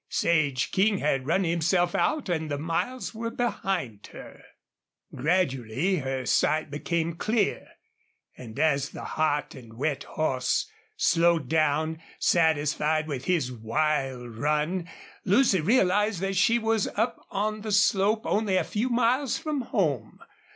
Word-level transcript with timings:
Sage 0.09 0.71
King 0.71 0.97
had 0.97 1.27
run 1.27 1.43
himself 1.43 1.93
out 1.93 2.27
and 2.27 2.49
the 2.49 2.57
miles 2.57 3.13
were 3.13 3.29
behind 3.29 4.07
her. 4.13 4.41
Gradually 5.13 5.97
her 5.97 6.25
sight 6.25 6.71
became 6.71 7.13
clear, 7.17 7.67
and 8.35 8.57
as 8.57 8.89
the 8.89 9.03
hot 9.03 9.53
and 9.53 9.73
wet 9.73 10.05
horse 10.05 10.67
slowed 10.97 11.47
down, 11.49 12.01
satisfied 12.17 13.05
with 13.07 13.25
his 13.25 13.51
wild 13.51 14.37
run, 14.37 14.89
Lucy 15.23 15.61
realized 15.61 16.19
that 16.21 16.35
she 16.35 16.57
was 16.57 16.87
up 16.95 17.23
on 17.29 17.61
the 17.61 17.71
slope 17.71 18.25
only 18.25 18.55
a 18.55 18.63
few 18.63 18.89
miles 18.89 19.37
from 19.37 19.61
home. 19.61 20.17